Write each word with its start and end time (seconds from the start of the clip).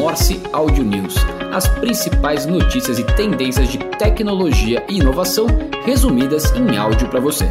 Morse 0.00 0.40
Audio 0.50 0.82
News, 0.82 1.14
as 1.52 1.68
principais 1.68 2.46
notícias 2.46 2.98
e 2.98 3.04
tendências 3.04 3.68
de 3.68 3.76
tecnologia 3.98 4.82
e 4.88 4.96
inovação 4.96 5.46
resumidas 5.84 6.50
em 6.52 6.74
áudio 6.74 7.06
para 7.10 7.20
você. 7.20 7.44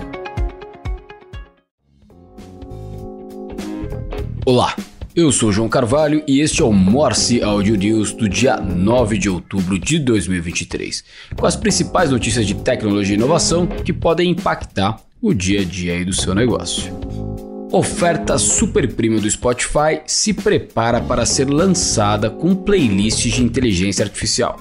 Olá, 4.44 4.76
eu 5.16 5.32
sou 5.32 5.52
João 5.52 5.70
Carvalho 5.70 6.24
e 6.28 6.42
este 6.42 6.64
é 6.64 6.66
o 6.66 6.74
Morse 6.74 7.40
Audio 7.44 7.76
News 7.76 8.14
do 8.14 8.28
dia 8.28 8.58
9 8.58 9.20
de 9.20 9.30
outubro 9.30 9.78
de 9.78 10.00
2023, 10.00 11.04
com 11.36 11.46
as 11.46 11.56
principais 11.56 12.10
notícias 12.10 12.48
de 12.48 12.56
tecnologia 12.56 13.14
e 13.14 13.18
inovação 13.20 13.68
que 13.68 13.94
podem 13.94 14.32
impactar 14.32 15.00
o 15.22 15.36
dia 15.36 15.62
a 15.62 15.64
dia 15.64 16.04
do 16.04 16.14
seu 16.14 16.34
negócio. 16.34 17.29
Oferta 17.72 18.36
Super 18.40 18.92
Premium 18.96 19.20
do 19.20 19.30
Spotify 19.30 20.02
se 20.08 20.34
prepara 20.34 21.00
para 21.00 21.24
ser 21.24 21.48
lançada 21.48 22.28
com 22.28 22.56
playlists 22.56 23.32
de 23.32 23.44
inteligência 23.44 24.04
artificial. 24.04 24.60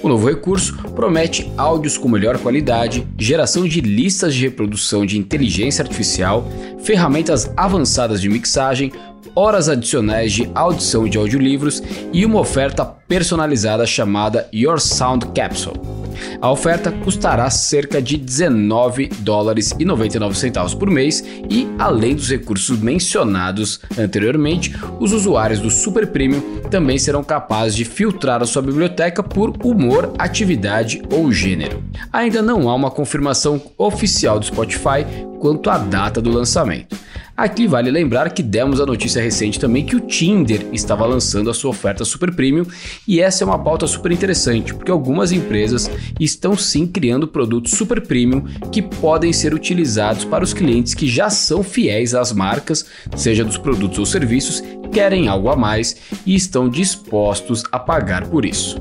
O 0.00 0.08
novo 0.08 0.28
recurso 0.28 0.76
promete 0.94 1.50
áudios 1.56 1.98
com 1.98 2.08
melhor 2.08 2.38
qualidade, 2.38 3.04
geração 3.18 3.66
de 3.66 3.80
listas 3.80 4.32
de 4.32 4.42
reprodução 4.42 5.04
de 5.04 5.18
inteligência 5.18 5.82
artificial, 5.82 6.48
ferramentas 6.84 7.50
avançadas 7.56 8.20
de 8.20 8.28
mixagem, 8.28 8.92
horas 9.34 9.68
adicionais 9.68 10.32
de 10.32 10.48
audição 10.54 11.08
de 11.08 11.18
audiolivros 11.18 11.82
e 12.12 12.24
uma 12.24 12.38
oferta 12.38 12.84
personalizada 12.84 13.84
chamada 13.84 14.48
Your 14.54 14.78
Sound 14.78 15.26
Capsule. 15.34 16.05
A 16.40 16.50
oferta 16.50 16.90
custará 16.90 17.48
cerca 17.50 18.00
de 18.00 18.16
19 18.16 19.08
dólares 19.20 19.74
e 19.78 19.84
99 19.84 20.36
centavos 20.38 20.74
por 20.74 20.90
mês 20.90 21.24
e, 21.48 21.68
além 21.78 22.14
dos 22.14 22.30
recursos 22.30 22.78
mencionados 22.78 23.80
anteriormente, 23.98 24.74
os 25.00 25.12
usuários 25.12 25.60
do 25.60 25.70
Super 25.70 26.06
Premium 26.06 26.60
também 26.70 26.98
serão 26.98 27.22
capazes 27.22 27.76
de 27.76 27.84
filtrar 27.84 28.42
a 28.42 28.46
sua 28.46 28.62
biblioteca 28.62 29.22
por 29.22 29.54
humor, 29.64 30.12
atividade 30.18 31.02
ou 31.10 31.32
gênero. 31.32 31.82
Ainda 32.12 32.42
não 32.42 32.68
há 32.68 32.74
uma 32.74 32.90
confirmação 32.90 33.60
oficial 33.78 34.38
do 34.38 34.46
Spotify 34.46 35.04
quanto 35.38 35.70
à 35.70 35.78
data 35.78 36.20
do 36.20 36.30
lançamento. 36.30 36.96
Aqui 37.36 37.66
vale 37.66 37.90
lembrar 37.90 38.30
que 38.30 38.42
demos 38.42 38.80
a 38.80 38.86
notícia 38.86 39.20
recente 39.20 39.60
também 39.60 39.84
que 39.84 39.94
o 39.94 40.00
Tinder 40.00 40.66
estava 40.72 41.04
lançando 41.04 41.50
a 41.50 41.54
sua 41.54 41.70
oferta 41.70 42.02
super 42.02 42.34
premium 42.34 42.64
e 43.06 43.20
essa 43.20 43.44
é 43.44 43.46
uma 43.46 43.58
pauta 43.58 43.86
super 43.86 44.10
interessante, 44.10 44.72
porque 44.72 44.90
algumas 44.90 45.32
empresas 45.32 45.90
estão 46.18 46.56
sim 46.56 46.86
criando 46.86 47.28
produtos 47.28 47.72
super 47.72 48.00
premium 48.00 48.42
que 48.72 48.80
podem 48.80 49.34
ser 49.34 49.52
utilizados 49.52 50.24
para 50.24 50.44
os 50.44 50.54
clientes 50.54 50.94
que 50.94 51.06
já 51.06 51.28
são 51.28 51.62
fiéis 51.62 52.14
às 52.14 52.32
marcas, 52.32 52.86
seja 53.14 53.44
dos 53.44 53.58
produtos 53.58 53.98
ou 53.98 54.06
serviços, 54.06 54.62
querem 54.90 55.28
algo 55.28 55.50
a 55.50 55.56
mais 55.56 55.96
e 56.24 56.34
estão 56.34 56.70
dispostos 56.70 57.64
a 57.70 57.78
pagar 57.78 58.28
por 58.28 58.46
isso. 58.46 58.80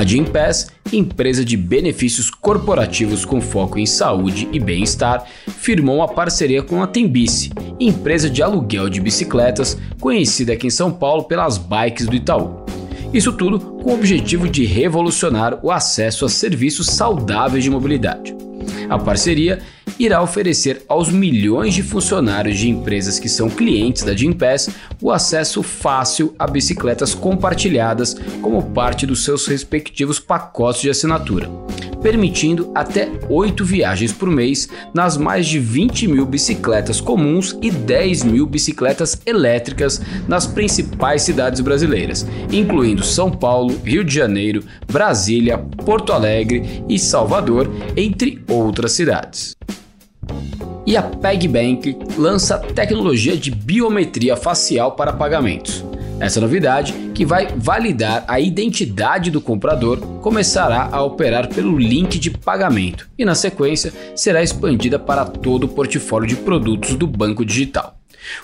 A 0.00 0.02
Gympass, 0.02 0.68
empresa 0.90 1.44
de 1.44 1.58
benefícios 1.58 2.30
corporativos 2.30 3.26
com 3.26 3.38
foco 3.38 3.78
em 3.78 3.84
saúde 3.84 4.48
e 4.50 4.58
bem-estar, 4.58 5.26
firmou 5.46 5.96
uma 5.96 6.08
parceria 6.08 6.62
com 6.62 6.82
a 6.82 6.86
Tembice, 6.86 7.50
empresa 7.78 8.30
de 8.30 8.42
aluguel 8.42 8.88
de 8.88 8.98
bicicletas 8.98 9.76
conhecida 10.00 10.54
aqui 10.54 10.68
em 10.68 10.70
São 10.70 10.90
Paulo 10.90 11.24
pelas 11.24 11.58
bikes 11.58 12.06
do 12.06 12.16
Itaú. 12.16 12.64
Isso 13.12 13.30
tudo 13.30 13.60
com 13.60 13.90
o 13.90 13.94
objetivo 13.94 14.48
de 14.48 14.64
revolucionar 14.64 15.60
o 15.62 15.70
acesso 15.70 16.24
a 16.24 16.30
serviços 16.30 16.86
saudáveis 16.86 17.62
de 17.62 17.68
mobilidade. 17.68 18.34
A 18.88 18.98
parceria 18.98 19.60
irá 20.00 20.22
oferecer 20.22 20.82
aos 20.88 21.10
milhões 21.10 21.74
de 21.74 21.82
funcionários 21.82 22.58
de 22.58 22.70
empresas 22.70 23.18
que 23.18 23.28
são 23.28 23.50
clientes 23.50 24.02
da 24.02 24.16
Gympass 24.16 24.70
o 25.02 25.10
acesso 25.10 25.62
fácil 25.62 26.34
a 26.38 26.46
bicicletas 26.46 27.14
compartilhadas 27.14 28.16
como 28.40 28.70
parte 28.70 29.04
dos 29.04 29.24
seus 29.24 29.46
respectivos 29.46 30.18
pacotes 30.18 30.80
de 30.80 30.88
assinatura, 30.88 31.50
permitindo 32.02 32.72
até 32.74 33.10
8 33.28 33.62
viagens 33.62 34.10
por 34.10 34.30
mês 34.30 34.70
nas 34.94 35.18
mais 35.18 35.46
de 35.46 35.58
20 35.58 36.08
mil 36.08 36.24
bicicletas 36.24 36.98
comuns 36.98 37.58
e 37.60 37.70
10 37.70 38.24
mil 38.24 38.46
bicicletas 38.46 39.20
elétricas 39.26 40.00
nas 40.26 40.46
principais 40.46 41.20
cidades 41.20 41.60
brasileiras, 41.60 42.26
incluindo 42.50 43.04
São 43.04 43.30
Paulo, 43.30 43.78
Rio 43.84 44.02
de 44.02 44.14
Janeiro, 44.14 44.64
Brasília, 44.90 45.58
Porto 45.58 46.14
Alegre 46.14 46.82
e 46.88 46.98
Salvador, 46.98 47.70
entre 47.94 48.42
outras 48.48 48.92
cidades 48.92 49.54
e 50.86 50.96
a 50.96 51.02
PagBank 51.02 51.98
lança 52.16 52.58
tecnologia 52.58 53.36
de 53.36 53.50
biometria 53.50 54.36
facial 54.36 54.92
para 54.92 55.12
pagamentos. 55.12 55.84
Essa 56.18 56.40
novidade, 56.40 56.92
que 57.14 57.24
vai 57.24 57.48
validar 57.56 58.24
a 58.28 58.38
identidade 58.38 59.30
do 59.30 59.40
comprador, 59.40 59.98
começará 60.20 60.88
a 60.92 61.02
operar 61.02 61.48
pelo 61.48 61.78
link 61.78 62.18
de 62.18 62.30
pagamento 62.30 63.08
e, 63.18 63.24
na 63.24 63.34
sequência, 63.34 63.92
será 64.14 64.42
expandida 64.42 64.98
para 64.98 65.24
todo 65.24 65.64
o 65.64 65.68
portfólio 65.68 66.28
de 66.28 66.36
produtos 66.36 66.94
do 66.94 67.06
banco 67.06 67.42
digital. 67.42 67.96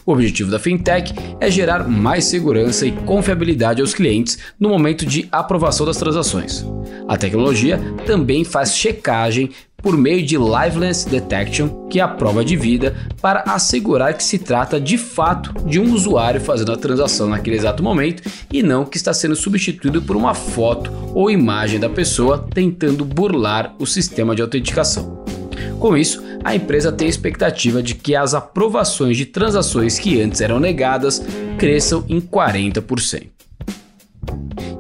O 0.07 0.13
objetivo 0.13 0.51
da 0.51 0.59
fintech 0.59 1.13
é 1.39 1.51
gerar 1.51 1.87
mais 1.87 2.25
segurança 2.25 2.87
e 2.87 2.93
confiabilidade 2.93 3.83
aos 3.83 3.93
clientes 3.93 4.39
no 4.59 4.71
momento 4.71 5.05
de 5.05 5.29
aprovação 5.31 5.85
das 5.85 5.99
transações. 5.99 6.65
A 7.07 7.17
tecnologia 7.19 7.79
também 8.07 8.43
faz 8.43 8.75
checagem 8.75 9.51
por 9.87 9.97
meio 9.97 10.27
de 10.27 10.37
Liveness 10.37 11.05
Detection, 11.05 11.87
que 11.89 12.01
é 12.01 12.03
a 12.03 12.09
prova 12.09 12.45
de 12.45 12.57
vida, 12.57 12.97
para 13.23 13.45
assegurar 13.47 14.15
que 14.15 14.25
se 14.25 14.37
trata 14.37 14.81
de 14.81 14.99
fato 14.99 15.55
de 15.65 15.79
um 15.79 15.95
usuário 15.95 16.41
fazendo 16.41 16.73
a 16.73 16.77
transação 16.77 17.29
naquele 17.29 17.55
exato 17.55 17.85
momento 17.85 18.29
e 18.53 18.65
não 18.65 18.85
que 18.85 18.97
está 18.97 19.15
sendo 19.15 19.37
substituído 19.37 20.03
por 20.03 20.17
uma 20.17 20.35
foto 20.35 20.91
ou 21.15 21.31
imagem 21.31 21.79
da 21.79 21.89
pessoa 21.89 22.49
tentando 22.53 23.05
burlar 23.05 23.77
o 23.79 23.87
sistema 23.87 24.35
de 24.35 24.43
autenticação. 24.43 25.25
Com 25.79 25.97
isso, 25.97 26.21
a 26.43 26.53
empresa 26.53 26.91
tem 26.91 27.07
a 27.07 27.11
expectativa 27.11 27.81
de 27.81 27.95
que 27.95 28.17
as 28.17 28.35
aprovações 28.35 29.17
de 29.17 29.25
transações 29.25 30.01
que 30.01 30.21
antes 30.21 30.41
eram 30.41 30.59
negadas 30.59 31.25
cresçam 31.57 32.05
em 32.09 32.21
40%. 32.21 33.36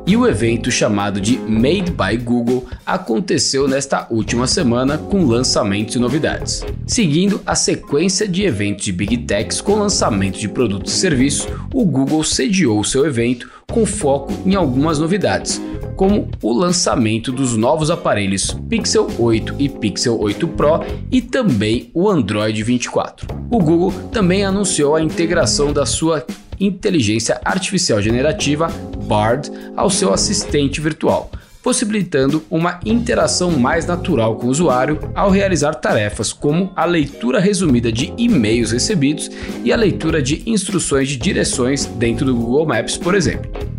E 0.06 0.17
o 0.17 0.25
evento 0.25 0.71
chamado 0.71 1.21
de 1.21 1.37
Made 1.37 1.91
by 1.91 2.17
Google 2.22 2.65
aconteceu 2.87 3.67
nesta 3.67 4.06
última 4.09 4.47
semana 4.47 4.97
com 4.97 5.25
lançamentos 5.25 5.97
e 5.97 5.99
novidades. 5.99 6.65
Seguindo 6.87 7.41
a 7.44 7.56
sequência 7.56 8.28
de 8.28 8.44
eventos 8.44 8.84
de 8.84 8.93
Big 8.93 9.19
Techs 9.19 9.61
com 9.61 9.75
lançamento 9.75 10.39
de 10.39 10.49
produtos 10.49 10.93
e 10.94 10.97
serviços, 10.97 11.49
o 11.75 11.84
Google 11.84 12.22
sediou 12.22 12.84
seu 12.84 13.05
evento 13.05 13.50
com 13.67 13.84
foco 13.84 14.33
em 14.47 14.55
algumas 14.55 15.00
novidades, 15.00 15.61
como 15.97 16.28
o 16.41 16.53
lançamento 16.53 17.33
dos 17.33 17.56
novos 17.56 17.91
aparelhos 17.91 18.56
Pixel 18.69 19.09
8 19.19 19.56
e 19.59 19.69
Pixel 19.69 20.21
8 20.21 20.47
Pro 20.47 20.84
e 21.11 21.21
também 21.21 21.91
o 21.93 22.09
Android 22.09 22.62
24. 22.62 23.27
O 23.50 23.59
Google 23.59 23.93
também 24.12 24.44
anunciou 24.44 24.94
a 24.94 25.03
integração 25.03 25.73
da 25.73 25.84
sua 25.84 26.25
inteligência 26.61 27.41
artificial 27.44 28.00
generativa 28.00 28.71
Bard 29.06 29.50
ao 29.77 29.89
seu 29.89 30.12
assistente 30.12 30.81
virtual, 30.81 31.31
possibilitando 31.62 32.44
uma 32.50 32.81
interação 32.84 33.50
mais 33.53 33.87
natural 33.87 34.37
com 34.37 34.47
o 34.47 34.50
usuário 34.50 34.99
ao 35.15 35.31
realizar 35.31 35.75
tarefas 35.75 36.33
como 36.33 36.72
a 36.77 36.84
leitura 36.84 37.41
resumida 37.41 37.91
de 37.91 38.12
e-mails 38.19 38.72
recebidos 38.72 39.31
e 39.65 39.72
a 39.72 39.77
leitura 39.77 40.22
de 40.22 40.43
instruções 40.47 41.09
de 41.09 41.17
direções 41.17 41.87
dentro 41.87 42.27
do 42.27 42.34
Google 42.34 42.67
Maps, 42.67 42.97
por 42.97 43.15
exemplo. 43.15 43.75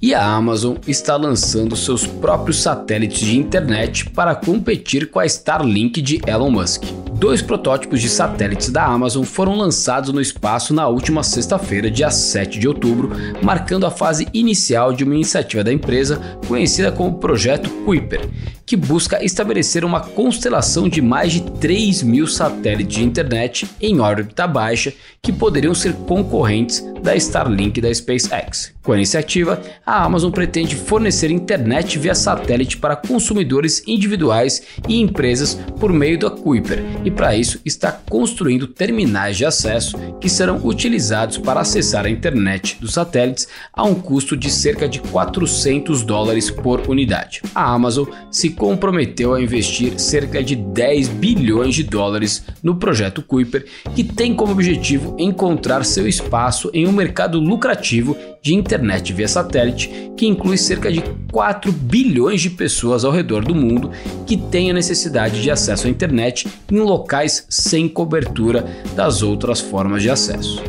E 0.00 0.14
a 0.14 0.24
Amazon 0.24 0.76
está 0.86 1.16
lançando 1.16 1.74
seus 1.74 2.06
próprios 2.06 2.62
satélites 2.62 3.18
de 3.18 3.36
internet 3.36 4.08
para 4.10 4.32
competir 4.32 5.10
com 5.10 5.18
a 5.18 5.26
Starlink 5.26 6.00
de 6.00 6.20
Elon 6.24 6.52
Musk. 6.52 6.84
Dois 7.14 7.42
protótipos 7.42 8.00
de 8.00 8.08
satélites 8.08 8.70
da 8.70 8.84
Amazon 8.84 9.24
foram 9.24 9.56
lançados 9.56 10.12
no 10.12 10.20
espaço 10.20 10.72
na 10.72 10.86
última 10.86 11.24
sexta-feira, 11.24 11.90
dia 11.90 12.12
7 12.12 12.60
de 12.60 12.68
outubro, 12.68 13.10
marcando 13.42 13.86
a 13.86 13.90
fase 13.90 14.28
inicial 14.32 14.92
de 14.92 15.02
uma 15.02 15.16
iniciativa 15.16 15.64
da 15.64 15.72
empresa 15.72 16.20
conhecida 16.46 16.92
como 16.92 17.18
Projeto 17.18 17.68
Kuiper, 17.84 18.20
que 18.68 18.76
busca 18.76 19.24
estabelecer 19.24 19.82
uma 19.82 19.98
constelação 19.98 20.90
de 20.90 21.00
mais 21.00 21.32
de 21.32 21.40
3 21.40 22.02
mil 22.02 22.26
satélites 22.26 22.98
de 22.98 23.02
internet 23.02 23.66
em 23.80 23.98
órbita 23.98 24.46
baixa 24.46 24.92
que 25.22 25.32
poderiam 25.32 25.74
ser 25.74 25.94
concorrentes 25.94 26.84
da 27.02 27.16
Starlink 27.16 27.80
da 27.80 27.92
SpaceX. 27.92 28.74
Com 28.82 28.92
a 28.92 28.96
iniciativa, 28.96 29.60
a 29.84 30.02
Amazon 30.02 30.30
pretende 30.30 30.74
fornecer 30.74 31.30
internet 31.30 31.98
via 31.98 32.14
satélite 32.14 32.78
para 32.78 32.96
consumidores 32.96 33.82
individuais 33.86 34.62
e 34.88 34.98
empresas 35.00 35.54
por 35.78 35.92
meio 35.92 36.18
da 36.18 36.30
Kuiper, 36.30 36.82
e 37.04 37.10
para 37.10 37.36
isso 37.36 37.60
está 37.64 37.92
construindo 37.92 38.66
terminais 38.66 39.36
de 39.36 39.44
acesso 39.44 39.98
que 40.20 40.28
serão 40.28 40.56
utilizados 40.64 41.36
para 41.36 41.60
acessar 41.60 42.06
a 42.06 42.10
internet 42.10 42.78
dos 42.80 42.94
satélites 42.94 43.46
a 43.72 43.84
um 43.84 43.94
custo 43.94 44.36
de 44.36 44.50
cerca 44.50 44.88
de 44.88 45.00
400 45.00 46.02
dólares 46.02 46.50
por 46.50 46.88
unidade. 46.88 47.42
A 47.54 47.72
Amazon 47.72 48.06
se 48.30 48.50
comprometeu 48.58 49.32
a 49.32 49.40
investir 49.40 49.98
cerca 49.98 50.42
de 50.42 50.56
10 50.56 51.08
bilhões 51.08 51.76
de 51.76 51.84
dólares 51.84 52.44
no 52.62 52.74
projeto 52.74 53.22
Kuiper, 53.22 53.64
que 53.94 54.02
tem 54.02 54.34
como 54.34 54.52
objetivo 54.52 55.16
encontrar 55.18 55.84
seu 55.84 56.06
espaço 56.08 56.68
em 56.74 56.86
um 56.86 56.92
mercado 56.92 57.38
lucrativo 57.38 58.16
de 58.42 58.54
internet 58.54 59.12
via 59.12 59.28
satélite, 59.28 60.10
que 60.16 60.26
inclui 60.26 60.58
cerca 60.58 60.90
de 60.90 61.02
4 61.30 61.70
bilhões 61.70 62.40
de 62.40 62.50
pessoas 62.50 63.04
ao 63.04 63.12
redor 63.12 63.44
do 63.44 63.54
mundo 63.54 63.90
que 64.26 64.36
têm 64.36 64.70
a 64.70 64.74
necessidade 64.74 65.40
de 65.40 65.50
acesso 65.50 65.86
à 65.86 65.90
internet 65.90 66.48
em 66.70 66.80
locais 66.80 67.46
sem 67.48 67.88
cobertura 67.88 68.66
das 68.96 69.22
outras 69.22 69.60
formas 69.60 70.02
de 70.02 70.10
acesso 70.10 70.62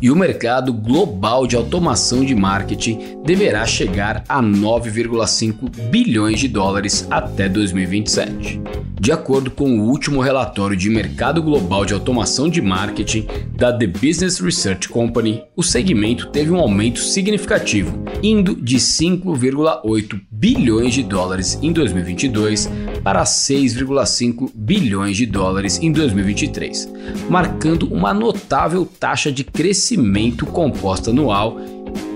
e 0.00 0.10
o 0.10 0.16
mercado 0.16 0.72
global 0.72 1.46
de 1.46 1.56
automação 1.56 2.24
de 2.24 2.34
marketing 2.34 3.18
deverá 3.24 3.66
chegar 3.66 4.24
a 4.28 4.42
9,5 4.42 5.70
bilhões 5.90 6.40
de 6.40 6.48
dólares 6.48 7.06
até 7.10 7.48
2027. 7.48 8.60
De 8.98 9.12
acordo 9.12 9.50
com 9.50 9.78
o 9.78 9.88
último 9.88 10.20
relatório 10.20 10.76
de 10.76 10.90
mercado 10.90 11.42
global 11.42 11.84
de 11.84 11.94
automação 11.94 12.48
de 12.48 12.60
marketing 12.60 13.26
da 13.54 13.72
The 13.72 13.86
Business 13.86 14.40
Research 14.40 14.88
Company, 14.88 15.44
o 15.54 15.62
segmento 15.62 16.28
teve 16.28 16.50
um 16.50 16.58
aumento 16.58 16.98
significativo, 16.98 18.02
indo 18.22 18.56
de 18.56 18.76
5,8 18.76 20.20
bilhões 20.38 20.92
de 20.92 21.02
dólares 21.02 21.58
em 21.62 21.72
2022 21.72 22.68
para 23.02 23.24
6,5 23.24 24.50
bilhões 24.54 25.16
de 25.16 25.24
dólares 25.24 25.78
em 25.80 25.90
2023, 25.90 26.92
marcando 27.30 27.86
uma 27.86 28.12
notável 28.12 28.84
taxa 28.84 29.32
de 29.32 29.42
crescimento 29.42 30.44
composta 30.44 31.10
anual, 31.10 31.56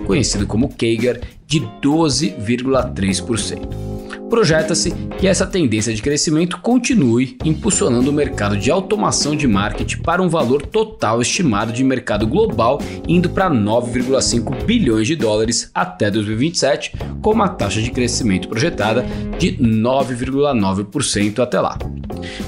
conhecido 0.07 0.47
como 0.47 0.69
CAGR, 0.69 1.23
de 1.47 1.61
12,3%. 1.83 3.90
Projeta-se 4.31 4.93
que 5.19 5.27
essa 5.27 5.45
tendência 5.45 5.93
de 5.93 6.01
crescimento 6.01 6.59
continue 6.61 7.37
impulsionando 7.45 8.11
o 8.11 8.13
mercado 8.13 8.57
de 8.57 8.71
automação 8.71 9.35
de 9.35 9.49
marketing 9.49 9.99
para 9.99 10.23
um 10.23 10.29
valor 10.29 10.63
total 10.63 11.21
estimado 11.21 11.73
de 11.73 11.83
mercado 11.83 12.29
global 12.29 12.81
indo 13.09 13.29
para 13.29 13.51
9,5 13.51 14.65
bilhões 14.65 15.09
de 15.09 15.17
dólares 15.17 15.69
até 15.75 16.09
2027, 16.11 16.97
com 17.21 17.33
uma 17.33 17.49
taxa 17.49 17.83
de 17.83 17.91
crescimento 17.91 18.49
projetada 18.49 19.05
de 19.37 19.57
9,9% 19.57 21.41
até 21.41 21.61
lá. 21.61 21.77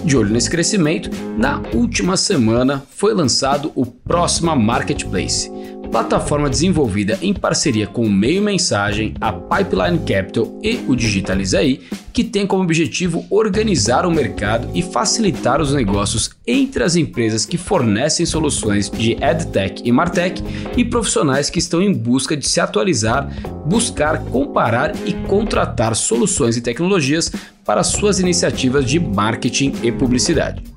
De 0.04 0.16
olho 0.16 0.30
nesse 0.30 0.48
crescimento, 0.48 1.10
na 1.36 1.60
última 1.74 2.16
semana 2.16 2.82
foi 2.90 3.12
lançado 3.12 3.72
o 3.74 3.84
Próxima 3.84 4.54
Marketplace 4.54 5.50
plataforma 5.92 6.48
desenvolvida 6.48 7.18
em 7.20 7.34
parceria 7.34 7.86
com 7.86 8.06
o 8.06 8.10
Meio 8.10 8.40
Mensagem, 8.40 9.12
a 9.20 9.30
Pipeline 9.30 9.98
Capital 9.98 10.58
e 10.62 10.80
o 10.88 10.96
Digitalizaí, 10.96 11.82
que 12.14 12.24
tem 12.24 12.46
como 12.46 12.62
objetivo 12.62 13.26
organizar 13.28 14.06
o 14.06 14.10
mercado 14.10 14.68
e 14.74 14.80
facilitar 14.82 15.60
os 15.60 15.74
negócios 15.74 16.30
entre 16.46 16.82
as 16.82 16.96
empresas 16.96 17.44
que 17.44 17.58
fornecem 17.58 18.24
soluções 18.24 18.90
de 18.90 19.12
EdTech 19.22 19.82
e 19.84 19.92
MarTech 19.92 20.42
e 20.76 20.84
profissionais 20.84 21.50
que 21.50 21.58
estão 21.58 21.82
em 21.82 21.92
busca 21.92 22.34
de 22.34 22.48
se 22.48 22.58
atualizar, 22.58 23.28
buscar, 23.66 24.24
comparar 24.24 24.92
e 25.06 25.12
contratar 25.28 25.94
soluções 25.94 26.56
e 26.56 26.62
tecnologias 26.62 27.30
para 27.66 27.82
suas 27.82 28.18
iniciativas 28.18 28.86
de 28.86 28.98
marketing 28.98 29.74
e 29.82 29.92
publicidade. 29.92 30.71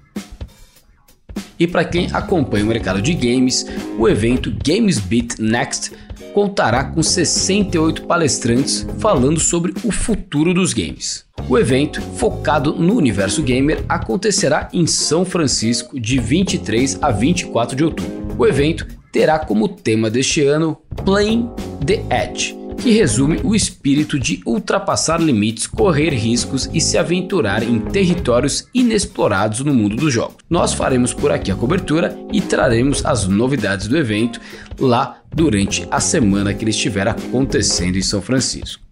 E 1.60 1.66
para 1.66 1.86
quem 1.86 2.10
acompanha 2.12 2.66
o 2.66 2.68
mercado 2.68 3.02
de 3.02 3.14
games, 3.14 3.66
o 3.98 4.08
evento 4.08 4.54
Games 4.64 5.00
Beat 5.00 5.40
Next 5.40 5.92
contará 6.34 6.84
com 6.84 7.02
68 7.02 8.04
palestrantes 8.04 8.86
falando 9.00 9.40
sobre 9.40 9.74
o 9.84 9.92
futuro 9.92 10.54
dos 10.54 10.74
games. 10.74 11.24
O 11.48 11.58
evento, 11.58 12.02
focado 12.02 12.74
no 12.74 12.96
universo 12.96 13.42
gamer, 13.42 13.84
acontecerá 13.88 14.68
em 14.74 14.86
São 14.86 15.24
Francisco 15.24 16.00
de 16.00 16.20
23 16.20 17.00
a 17.02 17.12
24 17.12 17.76
de 17.76 17.86
outubro. 17.86 18.36
O 18.38 18.46
evento 18.46 18.86
terá 19.12 19.40
como 19.40 19.70
tema 19.70 20.10
deste 20.10 20.42
ano 20.42 20.78
Playing 21.06 21.50
the 21.86 22.04
Edge 22.12 22.65
que 22.78 22.92
resume 22.92 23.40
o 23.44 23.56
espírito 23.56 24.20
de 24.20 24.42
ultrapassar 24.46 25.20
limites, 25.20 25.68
correr 25.68 26.10
riscos 26.10 26.70
e 26.74 26.80
se 26.80 26.98
aventurar 26.98 27.64
em 27.64 27.80
territórios 27.80 28.68
inexplorados 28.74 29.62
no 29.62 29.74
mundo 29.74 29.96
dos 29.96 30.14
jogos. 30.14 30.38
Nós 30.50 30.74
faremos 30.74 31.14
por 31.14 31.32
aqui 31.32 31.52
a 31.52 31.56
cobertura 31.56 32.18
e 32.32 32.42
traremos 32.42 33.06
as 33.06 33.28
novidades 33.28 33.88
do 33.88 33.98
evento 33.98 34.40
lá 34.80 35.22
durante 35.34 35.88
a 35.90 36.00
semana 36.00 36.54
que 36.54 36.64
ele 36.64 36.72
estiver 36.72 37.08
acontecendo 37.08 37.98
em 37.98 38.02
São 38.02 38.22
Francisco. 38.22 38.85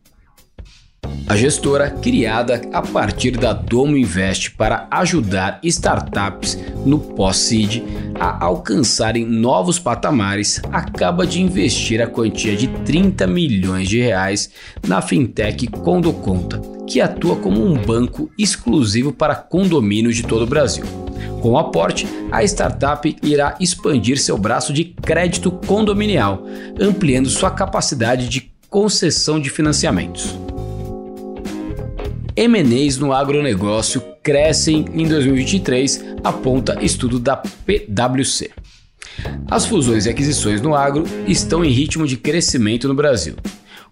A 1.25 1.35
gestora, 1.35 1.89
criada 1.89 2.61
a 2.71 2.81
partir 2.81 3.31
da 3.31 3.53
Domo 3.53 3.97
Invest 3.97 4.51
para 4.51 4.87
ajudar 4.91 5.59
startups 5.63 6.59
no 6.85 6.99
pós-seed 6.99 7.81
a 8.19 8.45
alcançarem 8.45 9.25
novos 9.25 9.79
patamares, 9.79 10.61
acaba 10.71 11.25
de 11.25 11.41
investir 11.41 12.01
a 12.01 12.07
quantia 12.07 12.55
de 12.55 12.67
30 12.67 13.25
milhões 13.25 13.89
de 13.89 13.99
reais 13.99 14.51
na 14.87 15.01
fintech 15.01 15.65
Condoconta, 15.67 16.61
que 16.85 17.01
atua 17.01 17.37
como 17.37 17.65
um 17.65 17.73
banco 17.73 18.29
exclusivo 18.37 19.11
para 19.11 19.33
condomínios 19.33 20.15
de 20.15 20.23
todo 20.23 20.43
o 20.43 20.47
Brasil. 20.47 20.85
Com 21.41 21.53
o 21.53 21.57
aporte, 21.57 22.07
a 22.31 22.43
startup 22.43 23.15
irá 23.23 23.55
expandir 23.59 24.19
seu 24.19 24.37
braço 24.37 24.71
de 24.71 24.85
crédito 24.85 25.51
condominial, 25.51 26.45
ampliando 26.79 27.29
sua 27.29 27.49
capacidade 27.49 28.29
de 28.29 28.51
concessão 28.69 29.39
de 29.39 29.49
financiamentos. 29.49 30.42
M&As 32.35 32.97
no 32.97 33.13
agronegócio 33.13 34.01
crescem 34.23 34.85
em 34.93 35.07
2023, 35.07 36.03
aponta 36.23 36.83
estudo 36.83 37.19
da 37.19 37.37
PwC. 37.37 38.49
As 39.49 39.65
fusões 39.65 40.05
e 40.05 40.09
aquisições 40.09 40.59
no 40.59 40.73
agro 40.73 41.03
estão 41.27 41.63
em 41.63 41.69
ritmo 41.69 42.07
de 42.07 42.17
crescimento 42.17 42.87
no 42.87 42.95
Brasil. 42.95 43.35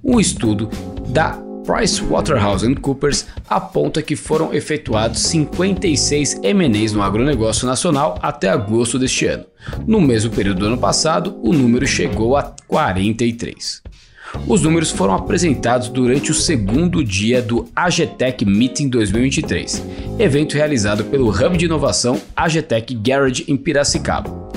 Um 0.04 0.20
estudo 0.20 0.70
da 1.10 1.38
PricewaterhouseCoopers 1.64 3.28
aponta 3.48 4.02
que 4.02 4.16
foram 4.16 4.52
efetuados 4.52 5.22
56 5.22 6.40
M&As 6.42 6.94
no 6.94 7.04
agronegócio 7.04 7.68
nacional 7.68 8.18
até 8.24 8.50
agosto 8.50 8.98
deste 8.98 9.28
ano. 9.28 9.46
No 9.86 10.02
mesmo 10.02 10.32
período 10.32 10.62
do 10.62 10.66
ano 10.66 10.78
passado, 10.80 11.40
o 11.44 11.54
número 11.54 11.86
chegou 11.86 12.36
a 12.36 12.56
43. 12.68 13.81
Os 14.48 14.62
números 14.62 14.92
foram 14.92 15.16
apresentados 15.16 15.90
durante 15.90 16.32
o 16.32 16.34
segundo 16.34 17.04
dia 17.04 17.42
do 17.42 17.68
AGTEC 17.76 18.46
Meeting 18.46 18.90
2023, 18.90 19.86
evento 20.20 20.56
realizado 20.56 21.06
pelo 21.06 21.30
Hub 21.30 21.58
de 21.58 21.66
Inovação 21.66 22.20
AGTEC 22.36 22.96
Garage 22.96 23.46
em 23.48 23.58
Piracicaba. 23.58 24.51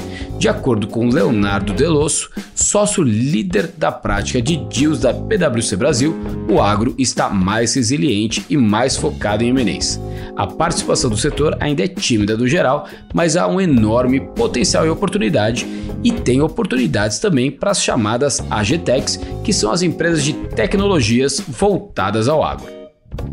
De 0.45 0.49
acordo 0.51 0.87
com 0.87 1.09
Leonardo 1.09 1.73
Delosso, 1.73 2.29
sócio 2.55 3.03
líder 3.03 3.73
da 3.79 3.91
prática 3.91 4.43
de 4.43 4.59
deals 4.59 5.01
da 5.01 5.15
PwC 5.15 5.75
Brasil, 5.75 6.15
o 6.51 6.61
agro 6.61 6.95
está 6.99 7.31
mais 7.31 7.73
resiliente 7.73 8.45
e 8.51 8.55
mais 8.55 8.95
focado 8.95 9.43
em 9.43 9.49
M&As. 9.49 9.99
A 10.37 10.47
participação 10.47 11.09
do 11.09 11.17
setor 11.17 11.57
ainda 11.61 11.83
é 11.83 11.89
tímida 11.89 12.37
no 12.37 12.47
geral, 12.47 12.87
mas 13.15 13.39
há 13.39 13.47
um 13.47 13.59
enorme 13.59 14.21
potencial 14.21 14.85
e 14.85 14.91
oportunidade 14.91 15.67
e 16.05 16.13
tem 16.13 16.43
oportunidades 16.43 17.19
também 17.19 17.51
para 17.51 17.71
as 17.71 17.83
chamadas 17.83 18.45
AGTECs, 18.51 19.19
que 19.43 19.51
são 19.51 19.73
as 19.73 19.81
empresas 19.81 20.23
de 20.23 20.35
tecnologias 20.35 21.41
voltadas 21.41 22.29
ao 22.29 22.45
agro. 22.45 22.67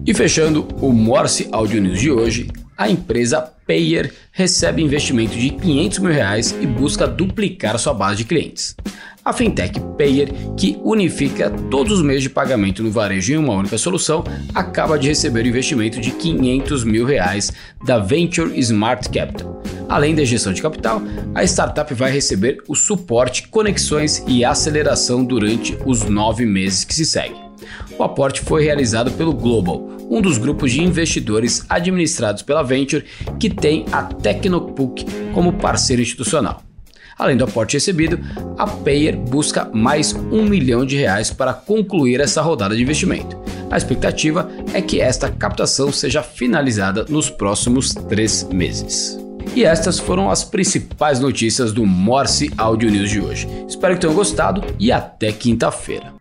E 0.07 0.13
fechando 0.13 0.65
o 0.79 0.93
Morse 0.93 1.49
Audio 1.51 1.81
News 1.81 1.99
de 1.99 2.09
hoje, 2.09 2.47
a 2.81 2.89
empresa 2.89 3.47
Payer 3.67 4.11
recebe 4.31 4.81
investimento 4.81 5.37
de 5.37 5.51
500 5.51 5.99
mil 5.99 6.11
reais 6.11 6.55
e 6.59 6.65
busca 6.65 7.07
duplicar 7.07 7.77
sua 7.77 7.93
base 7.93 8.17
de 8.17 8.25
clientes. 8.25 8.75
A 9.23 9.31
fintech 9.31 9.79
Payer, 9.95 10.33
que 10.57 10.79
unifica 10.83 11.51
todos 11.69 11.99
os 11.99 12.03
meios 12.03 12.23
de 12.23 12.29
pagamento 12.29 12.81
no 12.81 12.89
varejo 12.89 13.33
em 13.33 13.37
uma 13.37 13.53
única 13.53 13.77
solução, 13.77 14.23
acaba 14.55 14.97
de 14.97 15.07
receber 15.07 15.43
um 15.43 15.49
investimento 15.49 16.01
de 16.01 16.09
500 16.09 16.83
mil 16.83 17.05
reais 17.05 17.53
da 17.85 17.99
Venture 17.99 18.59
Smart 18.59 19.07
Capital. 19.09 19.61
Além 19.87 20.15
da 20.15 20.23
injeção 20.23 20.51
de 20.51 20.61
capital, 20.63 21.03
a 21.35 21.43
startup 21.43 21.93
vai 21.93 22.11
receber 22.11 22.63
o 22.67 22.73
suporte, 22.73 23.47
conexões 23.47 24.23
e 24.25 24.43
aceleração 24.43 25.23
durante 25.23 25.77
os 25.85 26.05
nove 26.05 26.47
meses 26.47 26.83
que 26.83 26.95
se 26.95 27.05
seguem. 27.05 27.50
O 27.97 28.03
aporte 28.03 28.41
foi 28.41 28.63
realizado 28.63 29.11
pelo 29.11 29.33
Global, 29.33 29.89
um 30.09 30.21
dos 30.21 30.37
grupos 30.37 30.71
de 30.71 30.81
investidores 30.81 31.65
administrados 31.69 32.41
pela 32.41 32.63
Venture 32.63 33.05
que 33.39 33.49
tem 33.49 33.85
a 33.91 34.03
Tecnopuc 34.03 35.05
como 35.33 35.53
parceiro 35.53 36.01
institucional. 36.01 36.63
Além 37.17 37.37
do 37.37 37.43
aporte 37.43 37.75
recebido, 37.75 38.19
a 38.57 38.65
Payer 38.65 39.15
busca 39.15 39.69
mais 39.71 40.13
um 40.13 40.43
milhão 40.43 40.85
de 40.85 40.97
reais 40.97 41.29
para 41.29 41.53
concluir 41.53 42.19
essa 42.19 42.41
rodada 42.41 42.75
de 42.75 42.81
investimento. 42.81 43.37
A 43.69 43.77
expectativa 43.77 44.49
é 44.73 44.81
que 44.81 44.99
esta 44.99 45.29
captação 45.29 45.91
seja 45.91 46.23
finalizada 46.23 47.05
nos 47.07 47.29
próximos 47.29 47.93
três 47.93 48.43
meses. 48.51 49.19
E 49.55 49.63
estas 49.63 49.99
foram 49.99 50.29
as 50.29 50.43
principais 50.43 51.19
notícias 51.19 51.71
do 51.71 51.85
Morse 51.85 52.51
Audio 52.57 52.89
News 52.89 53.09
de 53.09 53.19
hoje. 53.19 53.47
Espero 53.67 53.95
que 53.95 54.01
tenham 54.01 54.15
gostado 54.15 54.63
e 54.79 54.91
até 54.91 55.31
quinta-feira. 55.31 56.20